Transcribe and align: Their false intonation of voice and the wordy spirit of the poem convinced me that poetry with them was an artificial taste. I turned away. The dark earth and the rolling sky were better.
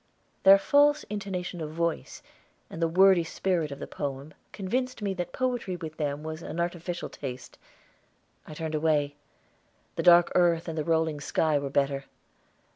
Their 0.41 0.57
false 0.57 1.03
intonation 1.11 1.61
of 1.61 1.69
voice 1.73 2.23
and 2.71 2.81
the 2.81 2.87
wordy 2.87 3.23
spirit 3.23 3.69
of 3.71 3.77
the 3.77 3.85
poem 3.85 4.33
convinced 4.51 5.03
me 5.03 5.13
that 5.13 5.31
poetry 5.31 5.75
with 5.75 5.97
them 5.97 6.23
was 6.23 6.41
an 6.41 6.59
artificial 6.59 7.07
taste. 7.07 7.59
I 8.47 8.55
turned 8.55 8.73
away. 8.73 9.13
The 9.97 10.01
dark 10.01 10.31
earth 10.33 10.67
and 10.67 10.75
the 10.75 10.83
rolling 10.83 11.21
sky 11.21 11.59
were 11.59 11.69
better. 11.69 12.05